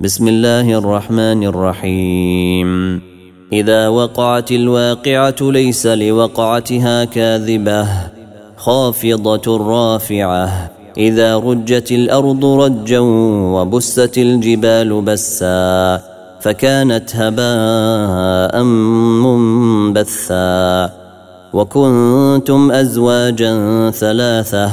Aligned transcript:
بسم 0.00 0.28
الله 0.28 0.78
الرحمن 0.78 1.44
الرحيم 1.44 3.00
اذا 3.52 3.88
وقعت 3.88 4.52
الواقعه 4.52 5.34
ليس 5.40 5.86
لوقعتها 5.86 7.04
كاذبه 7.04 7.88
خافضه 8.56 9.56
رافعه 9.56 10.70
اذا 10.98 11.36
رجت 11.36 11.92
الأرض 11.92 12.44
رجا 12.44 12.98
وبست 13.56 14.18
الجبال 14.18 15.02
بسا 15.02 16.02
فكانت 16.40 17.16
هباء 17.16 18.62
منبثا 19.24 20.92
وكنتم 21.52 22.70
ازواجا 22.70 23.90
ثلاثة 23.90 24.70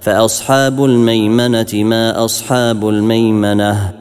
فاصحاب 0.00 0.84
الميمنه 0.84 1.74
ما 1.74 2.24
اصحاب 2.24 2.88
الميمنه 2.88 3.97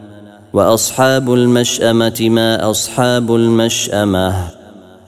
وأصحاب 0.57 1.33
المشأمة 1.33 2.29
ما 2.29 2.69
أصحاب 2.69 3.35
المشأمة 3.35 4.33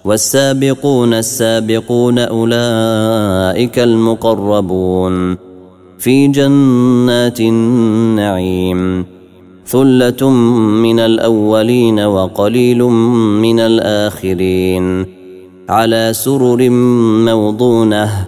والسابقون 0.06 1.14
السابقون 1.14 2.20
أولئك 2.20 3.80
المقربون 3.80 5.38
في 6.00 6.28
جنات 6.28 7.40
النعيم 7.40 9.06
ثلة 9.66 10.30
من 10.30 11.00
الأولين 11.00 12.00
وقليل 12.00 12.84
من 13.44 13.60
الآخرين 13.60 15.06
على 15.70 16.14
سرر 16.14 16.70
موضونة 17.26 18.28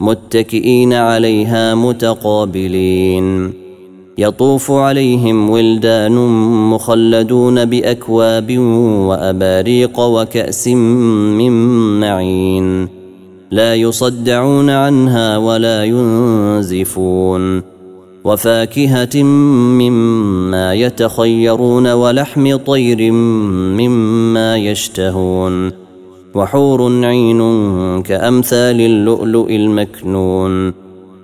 متكئين 0.00 0.92
عليها 0.92 1.74
متقابلين 1.74 3.59
يطوف 4.18 4.70
عليهم 4.70 5.50
ولدان 5.50 6.12
مخلدون 6.70 7.64
بأكواب 7.64 8.58
وأباريق 9.08 10.00
وكأس 10.00 10.68
من 10.68 11.52
معين. 12.00 12.88
لا 13.50 13.74
يصدعون 13.74 14.70
عنها 14.70 15.38
ولا 15.38 15.84
ينزفون. 15.84 17.62
وفاكهة 18.24 19.22
مما 19.22 20.74
يتخيرون 20.74 21.92
ولحم 21.92 22.56
طير 22.56 23.12
مما 23.80 24.56
يشتهون. 24.56 25.72
وحور 26.34 27.04
عين 27.04 27.40
كأمثال 28.02 28.80
اللؤلؤ 28.80 29.50
المكنون. 29.50 30.89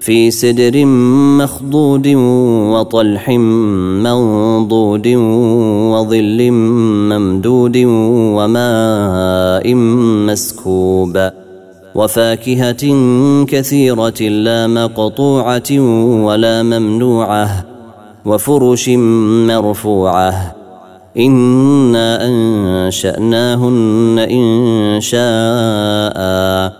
في 0.00 0.30
سدر 0.30 0.84
مخضود 1.38 2.08
وطلح 2.72 3.28
منضود 3.28 5.06
وظل 5.92 6.50
ممدود 6.50 7.76
وماء 8.36 9.74
مسكوب 10.26 11.30
وفاكهة 11.94 12.82
كثيرة 13.44 14.20
لا 14.22 14.66
مقطوعة 14.66 15.70
ولا 16.24 16.62
ممنوعة 16.62 17.64
وفرش 18.24 18.88
مرفوعة 19.48 20.54
إنا 21.16 22.26
أنشأناهن 22.26 24.18
إن 24.18 25.00
شاء 25.00 26.79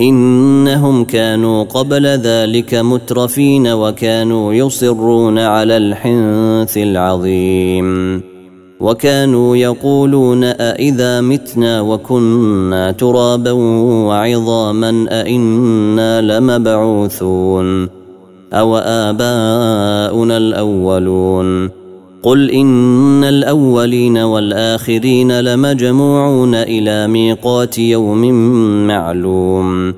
إنهم 0.00 1.04
كانوا 1.04 1.64
قبل 1.64 2.06
ذلك 2.06 2.74
مترفين 2.74 3.66
وكانوا 3.66 4.54
يصرون 4.54 5.38
على 5.38 5.76
الحنث 5.76 6.76
العظيم. 6.76 8.22
وكانوا 8.80 9.56
يقولون 9.56 10.44
أإذا 10.44 11.20
متنا 11.20 11.80
وكنا 11.80 12.92
ترابا 12.92 13.52
وعظاما 14.06 15.06
أإنا 15.10 16.20
لمبعوثون 16.20 17.88
أو 18.52 18.76
آباؤنا 18.76 20.36
الأولون. 20.36 21.75
قل 22.26 22.50
إن 22.50 23.24
الأولين 23.24 24.18
والآخرين 24.18 25.40
لمجموعون 25.40 26.54
إلى 26.54 27.06
ميقات 27.08 27.78
يوم 27.78 28.30
معلوم 28.86 29.94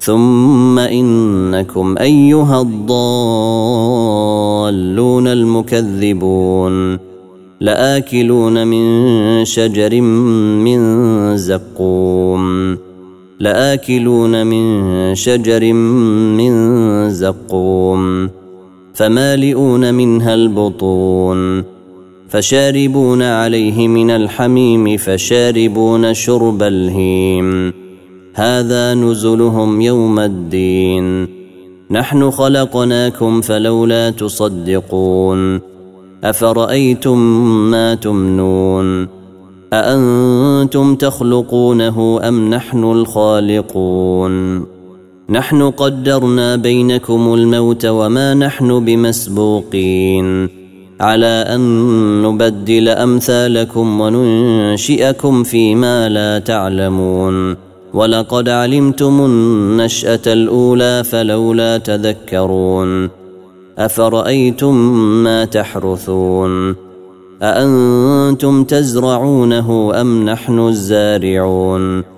ثم 0.00 0.78
إنكم 0.78 1.98
أيها 1.98 2.60
الضالون 2.60 2.96
المكذبون 5.26 6.98
لآكلون 7.60 8.66
من 8.66 9.44
شجر 9.44 10.00
من 10.00 10.80
زقوم 11.36 12.76
لآكلون 13.40 14.46
من 14.46 15.14
شجر 15.14 15.72
من 15.72 16.54
زقوم 17.10 18.30
فمالئون 18.96 19.94
منها 19.94 20.34
البطون 20.34 21.64
فشاربون 22.28 23.22
عليه 23.22 23.88
من 23.88 24.10
الحميم 24.10 24.96
فشاربون 24.96 26.14
شرب 26.14 26.62
الهيم. 26.62 27.72
هذا 28.34 28.94
نزلهم 28.94 29.80
يوم 29.80 30.18
الدين. 30.18 31.28
نحن 31.90 32.30
خلقناكم 32.30 33.40
فلولا 33.40 34.10
تصدقون. 34.10 35.60
أفرأيتم 36.24 37.18
ما 37.70 37.94
تمنون؟ 37.94 39.08
أأنتم 39.72 40.94
تخلقونه 40.94 42.20
أم 42.28 42.50
نحن 42.50 42.84
الخالقون؟ 42.84 44.66
نحن 45.30 45.62
قدرنا 45.62 46.56
بينكم 46.56 47.34
الموت 47.34 47.86
وما 47.86 48.34
نحن 48.34 48.84
بمسبوقين. 48.84 50.48
على 51.00 51.44
أن 51.48 52.22
نبدل 52.22 52.88
أمثالكم 52.88 54.00
وننشئكم 54.00 55.42
فيما 55.42 56.08
لا 56.08 56.38
تعلمون. 56.38 57.56
ولقد 57.94 58.48
علمتم 58.48 59.24
النشأة 59.24 60.20
الأولى 60.26 61.04
فلولا 61.04 61.78
تذكرون. 61.78 63.08
أفرأيتم 63.78 64.74
ما 65.22 65.44
تحرثون؟ 65.44 66.74
أأنتم 67.42 68.64
تزرعونه 68.64 70.00
أم 70.00 70.24
نحن 70.24 70.58
الزارعون؟ 70.58 72.15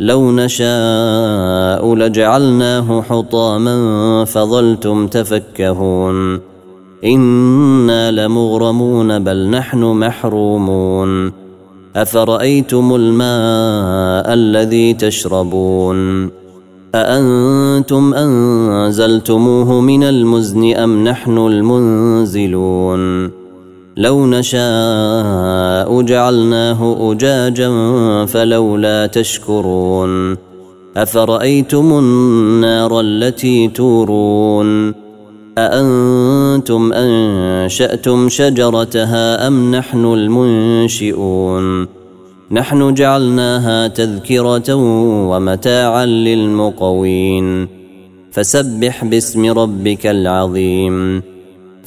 لو 0.00 0.32
نشاء 0.32 1.94
لجعلناه 1.94 3.02
حطاما 3.02 4.24
فظلتم 4.24 5.06
تفكهون. 5.06 6.40
إنا 7.04 8.10
لمغرمون 8.10 9.18
بل 9.18 9.50
نحن 9.50 9.78
محرومون. 9.78 11.32
أفرأيتم 11.96 12.94
الماء 12.94 14.34
الذي 14.34 14.94
تشربون؟ 14.94 16.30
أأنتم 16.94 18.14
أنزلتموه 18.14 19.80
من 19.80 20.04
المزن 20.04 20.74
أم 20.74 21.04
نحن 21.04 21.38
المنزلون؟ 21.38 23.30
لو 24.00 24.26
نشاء 24.26 26.02
جعلناه 26.02 27.12
أجاجا 27.12 27.70
فلولا 28.26 29.06
تشكرون 29.06 30.36
أفرأيتم 30.96 31.98
النار 31.98 33.00
التي 33.00 33.68
تورون 33.68 34.94
أأنتم 35.58 36.92
أنشأتم 36.92 38.28
شجرتها 38.28 39.46
أم 39.46 39.74
نحن 39.74 40.04
المنشئون 40.04 41.86
نحن 42.50 42.94
جعلناها 42.94 43.88
تذكرة 43.88 44.74
ومتاعا 45.30 46.06
للمقوين 46.06 47.68
فسبح 48.32 49.04
باسم 49.04 49.58
ربك 49.58 50.06
العظيم 50.06 51.22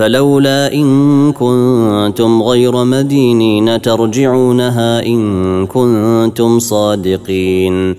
فلولا 0.00 0.72
إن 0.74 1.32
كنتم 1.32 2.42
غير 2.42 2.84
مدينين 2.84 3.82
ترجعونها 3.82 5.06
إن 5.06 5.66
كنتم 5.66 6.58
صادقين. 6.58 7.94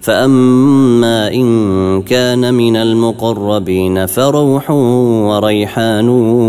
فأما 0.00 1.34
إن 1.34 2.02
كان 2.02 2.54
من 2.54 2.76
المقربين 2.76 4.06
فروح 4.06 4.70
وريحان 4.70 6.08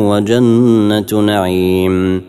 وجنة 0.10 1.22
نعيم. 1.22 2.22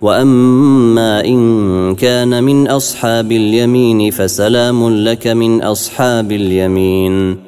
وأما 0.00 1.24
إن 1.24 1.94
كان 1.94 2.44
من 2.44 2.68
أصحاب 2.68 3.32
اليمين 3.32 4.10
فسلام 4.10 4.90
لك 4.90 5.26
من 5.26 5.62
أصحاب 5.62 6.32
اليمين. 6.32 7.47